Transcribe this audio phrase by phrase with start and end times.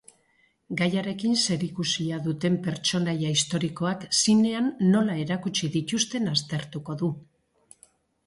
[0.77, 7.11] Gaiarekin zerikusia duten pertsonaia historikoak zinean nola erakutsi dituzten aztertuko du.